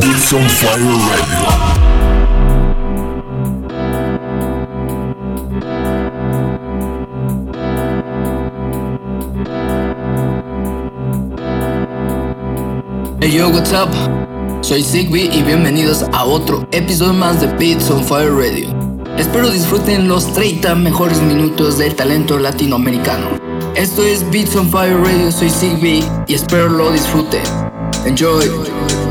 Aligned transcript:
Beats 0.00 0.32
on 0.32 0.48
Fire 0.48 0.78
Radio. 0.78 1.82
Hey 13.20 13.30
yo, 13.30 13.48
what's 13.50 13.72
up? 13.72 13.90
Soy 14.62 14.82
Zigby 14.82 15.28
y 15.32 15.42
bienvenidos 15.42 16.04
a 16.12 16.24
otro 16.24 16.66
episodio 16.72 17.12
más 17.12 17.40
de 17.40 17.46
Beats 17.48 17.90
on 17.90 18.04
Fire 18.04 18.32
Radio. 18.32 18.68
Espero 19.18 19.50
disfruten 19.50 20.08
los 20.08 20.32
30 20.32 20.74
mejores 20.76 21.20
minutos 21.20 21.78
del 21.78 21.94
talento 21.94 22.38
latinoamericano. 22.38 23.38
Esto 23.74 24.02
es 24.02 24.28
Beats 24.30 24.56
on 24.56 24.70
Fire 24.70 24.96
Radio, 24.96 25.30
soy 25.30 25.50
Zigby 25.50 26.04
y 26.26 26.34
espero 26.34 26.68
lo 26.68 26.90
disfruten. 26.92 27.42
Enjoy. 28.06 29.01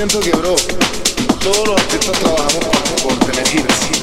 siento 0.00 0.20
que, 0.20 0.30
bro, 0.30 0.56
todos 1.42 1.68
los 1.68 1.78
artistas 1.78 2.18
trabajamos 2.20 2.64
por, 2.64 3.02
por 3.02 3.18
tener 3.18 3.46
hits. 3.46 4.00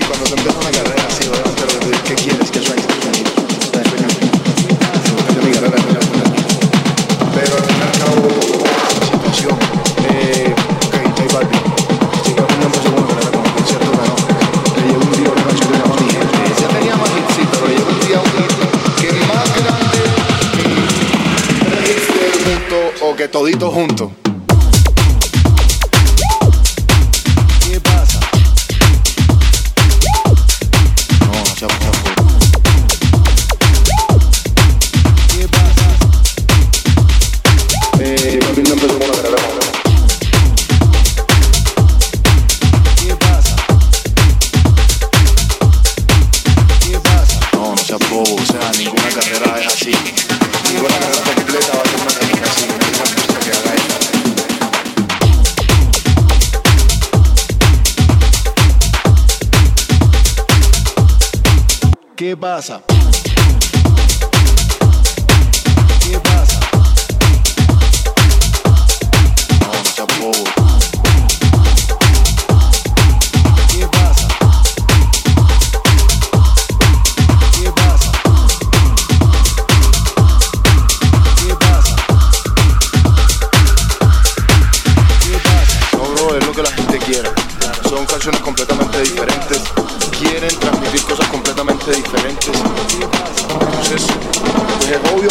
Y 0.00 0.04
cuando 0.04 0.24
te 0.24 0.32
empieza 0.32 0.58
una 0.58 0.70
carrera 0.70 1.06
así, 1.06 1.28
¿verdad? 1.28 1.52
Pero 1.56 1.78
tú 1.78 1.88
dices, 1.90 2.02
¿qué 2.06 2.14
quieres? 2.14 2.50
¿Qué 2.50 2.62
sueñas? 2.62 2.86
¿Qué 2.86 3.84
sueñas? 3.84 4.16
mi 5.44 5.50
carrera, 5.52 5.76
Pero 7.34 7.54
al 7.54 7.64
fin 7.64 7.76
y 7.76 7.82
al 7.84 7.92
cabo, 8.00 8.16
situación, 9.12 9.58
eh, 10.08 10.54
ok, 10.86 10.94
J 11.04 11.34
Balvin. 11.34 11.64
Llega 12.24 12.42
un 12.48 12.60
nombre 12.62 12.80
segundo, 12.80 13.06
carrera 13.06 13.30
con 13.30 13.40
un 13.44 13.52
concierto 13.52 13.90
ganó. 13.92 14.16
Le 14.72 14.86
llegó 14.88 15.04
un 15.04 15.12
día 15.20 15.30
una 15.36 15.44
canción 15.44 15.68
que 15.68 15.76
llamaba 15.76 16.00
mi 16.00 16.08
gente. 16.16 16.36
Ya 16.62 16.68
tenía 16.68 16.96
más 16.96 17.10
hits, 17.12 17.34
sí, 17.36 17.42
pero 17.52 17.66
le 17.68 17.74
llegó 17.76 17.90
un 17.92 18.00
día 18.08 18.20
un 18.24 18.32
hit 18.40 18.52
que 19.04 19.08
más 19.28 19.48
grande, 19.52 20.00
tres 21.84 21.92
hits 21.92 22.08
del 22.24 22.36
mundo 22.48 22.76
o 23.02 23.14
que 23.14 23.28
todito 23.28 23.70
junto. 23.70 24.25
¿Qué 62.26 62.36
pasa? 62.36 62.95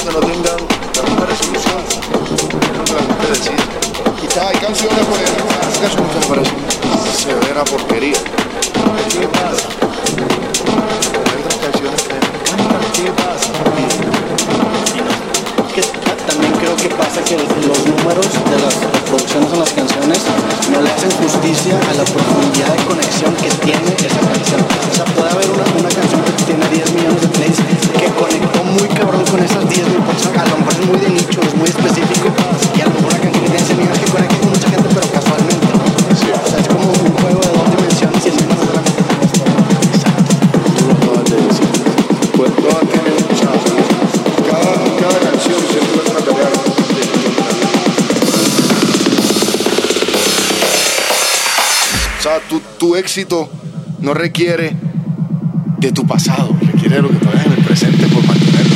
Que 0.06 0.12
no 0.12 0.20
tengan 0.20 0.62
la 0.96 1.02
misma 1.02 1.26
resolución. 1.26 1.82
Es 1.82 2.78
lo 2.78 2.84
que 2.86 2.94
la 2.94 3.00
gente 3.00 3.28
decide. 3.28 3.64
Hay 4.46 4.58
canciones, 4.58 5.06
por 5.06 5.18
ejemplo, 5.18 5.46
hay 5.50 5.80
canciones 5.80 6.16
me 6.16 6.36
parecen 6.36 6.60
severa 7.18 7.64
porquería. 7.64 8.18
¿Qué 9.10 9.28
pasa? 9.28 9.68
Hay 11.26 11.42
otras 11.42 11.58
canciones 11.58 12.02
que 12.04 12.14
me 12.14 12.20
encantan. 12.20 12.82
¿Qué 12.94 13.12
pasa? 13.18 13.50
también 16.28 16.54
creo 16.54 16.76
que 16.76 16.90
pasa 16.90 17.24
que 17.24 17.38
los 17.38 17.48
números 17.86 18.28
de 18.50 18.58
las 18.62 18.76
reproducciones 18.76 19.54
en 19.54 19.60
las 19.60 19.72
canciones 19.72 20.20
no 20.72 20.82
le 20.82 20.90
hacen 20.92 21.12
justicia 21.12 21.80
a 21.90 21.94
la 21.94 22.04
profundidad 22.04 22.74
de 22.76 22.84
conexión 22.84 23.34
que 23.36 23.50
tiene 23.64 23.90
esa 23.96 24.20
canción. 24.20 24.62
O 24.62 24.96
sea, 24.96 25.06
puede 25.06 25.32
haber 25.32 25.50
una, 25.50 25.64
una 25.80 25.90
canción 25.90 26.22
que 26.24 26.44
tiene 26.44 26.68
10 26.70 26.94
millones 26.94 27.22
de 27.22 27.28
plays 27.28 27.58
que 28.00 28.08
conectó 28.14 28.64
muy 28.64 28.88
cabrón 28.90 29.24
con 29.26 29.44
esas 29.44 29.65
10 30.16 30.26
mil 30.26 30.34
personas. 30.34 30.38
A 30.38 30.50
lo 30.50 30.58
mejor 30.58 30.74
es 30.74 30.86
muy 30.88 31.00
de 31.00 31.10
nicho, 31.10 31.42
es 31.42 31.56
muy 31.56 31.68
específico 31.68 32.34
y 32.76 32.82
a 32.82 32.86
lo 32.86 32.92
mejor 32.92 33.14
canción 33.14 33.44
que 33.44 33.50
tiene 33.50 33.66
100 33.66 33.78
millones 33.78 34.00
que 34.00 34.12
conecta 34.12 34.38
con 34.38 34.50
mucha 34.50 34.70
gente, 34.70 34.90
pero 34.94 35.08
casualmente. 35.12 35.66
O 35.66 36.50
sea, 36.50 36.60
es 36.60 36.68
como 36.68 36.90
un 36.90 37.12
juego 37.12 37.42
de 37.42 37.48
dos 37.50 37.70
dimensiones 37.76 38.26
y 38.26 38.30
es 38.30 38.36
menos 38.42 38.58
solamente 38.66 39.04
como 39.04 39.22
esto. 39.24 39.42
Tú 40.78 40.86
lo 40.88 40.94
acabas 40.94 41.26
de 41.30 41.36
decir. 41.36 41.68
Pues 42.36 42.52
todas 42.56 42.84
tienen, 42.90 43.14
o 43.14 43.36
sea, 43.36 43.52
cada, 44.50 44.74
cada 45.00 45.20
canción 45.20 45.60
siempre 45.72 46.02
es 46.04 46.10
tarea 46.26 46.50
O 52.18 52.22
sea, 52.22 52.40
tu, 52.50 52.60
tu 52.80 52.96
éxito 52.96 53.50
no 54.00 54.14
requiere 54.14 54.76
de 55.78 55.92
tu 55.92 56.06
pasado, 56.08 56.56
requiere 56.62 56.96
de 56.96 57.02
lo 57.02 57.10
que 57.10 57.16
tú 57.18 57.30
hagas 57.30 57.46
en 57.46 57.52
el 57.54 57.64
presente 57.64 58.08
por 58.08 58.26
mantenerlo. 58.26 58.76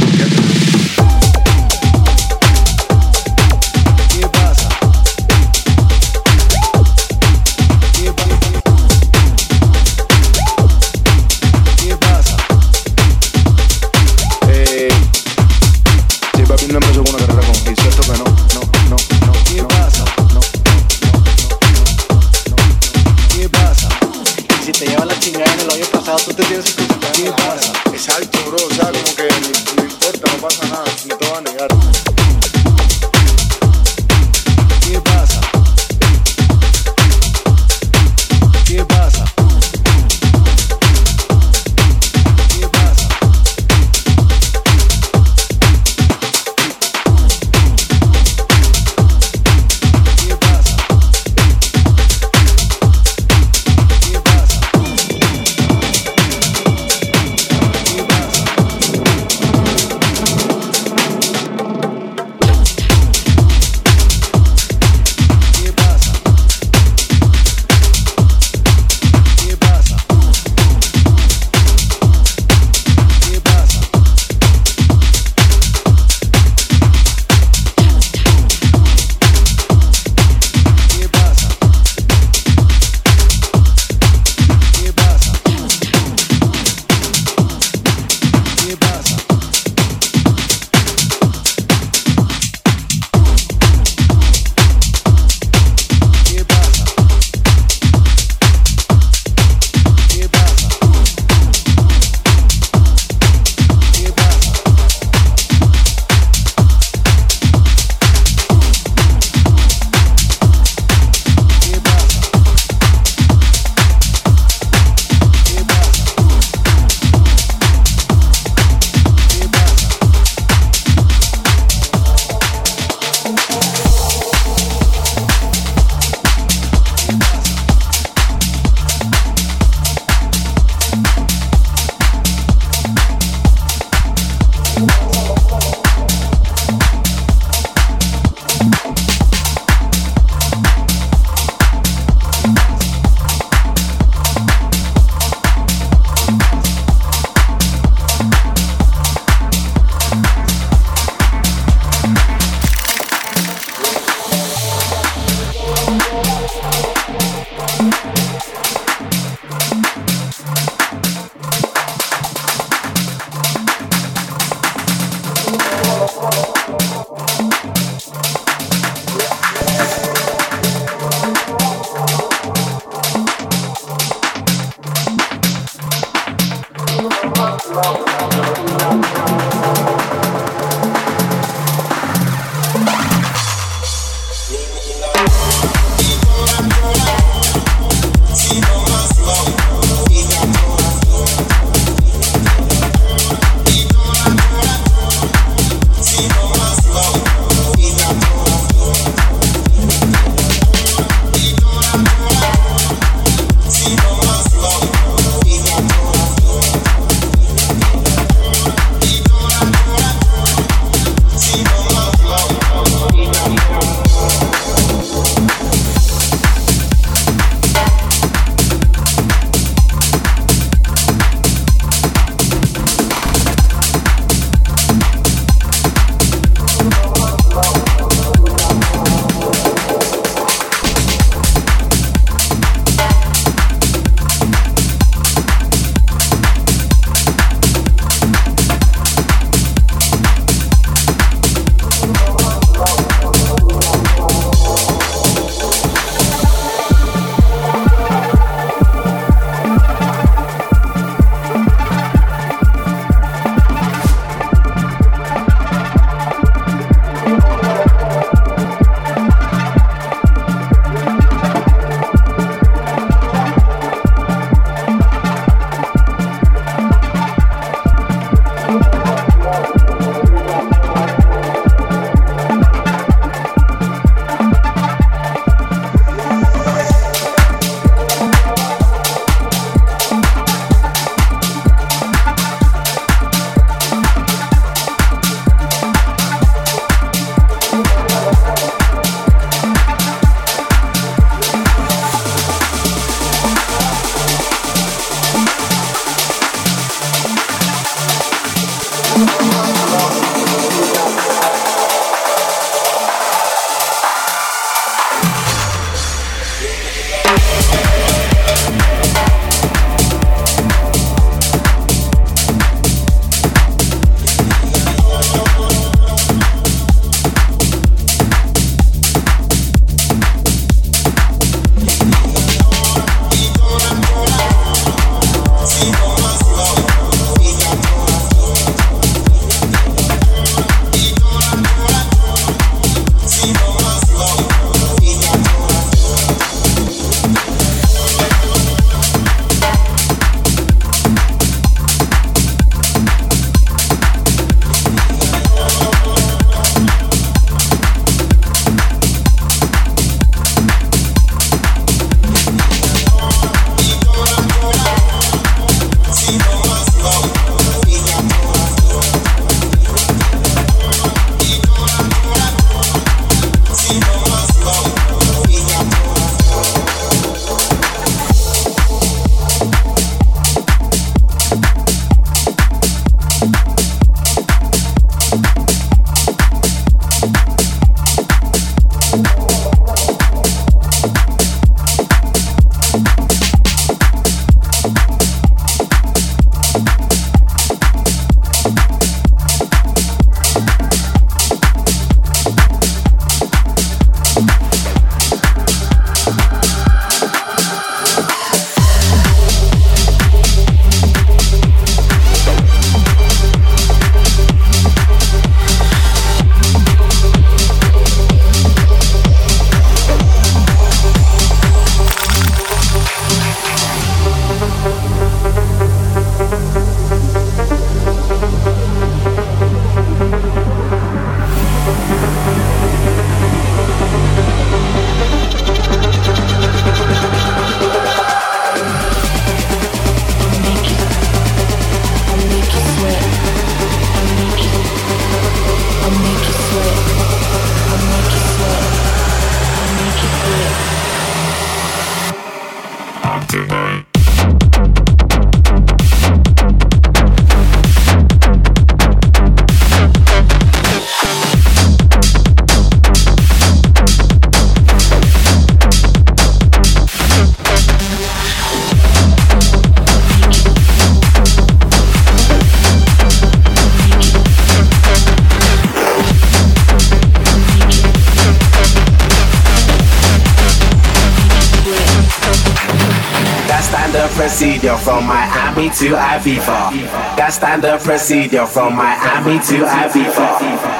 Miami 475.79 475.95
to 475.95 476.12
Ibiza. 476.12 476.91
That 477.38 477.53
standard 477.53 478.01
procedure 478.01 478.65
from 478.65 478.95
Miami 478.98 479.59
to 479.63 479.86
Ibiza. 479.88 481.00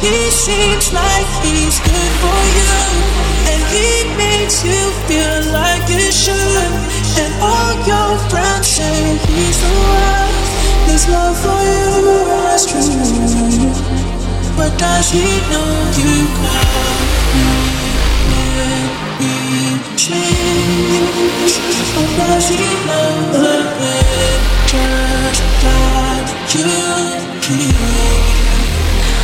He 0.00 0.30
seems 0.30 0.92
like 0.92 1.26
he's 1.42 1.80
good 1.80 2.12
for 2.22 2.40
you. 2.54 2.70
And 3.50 3.62
he 3.74 4.06
makes 4.14 4.62
you 4.64 4.92
feel 5.10 5.52
like 5.52 5.82
you 5.90 6.12
should. 6.12 6.70
And 7.18 7.32
all 7.42 7.74
your 7.82 8.18
friends 8.30 8.66
say 8.66 9.18
he's 9.26 9.58
the 9.58 9.72
one. 9.90 10.34
His 10.86 11.08
love 11.08 11.36
for 11.42 11.60
you 11.66 12.14
is 12.54 12.62
true. 12.66 12.88
But 14.56 14.78
does 14.78 15.10
he 15.10 15.26
know 15.50 15.70
you 15.98 16.26
can 16.38 16.68
be 19.18 19.34
changed? 19.96 21.58
Or 21.98 22.06
does 22.18 22.48
he 22.48 22.62
know 22.86 23.10
the 23.34 23.50
pictures 23.78 25.38
that 25.62 26.26
you 26.54 26.70
keep? 27.42 28.57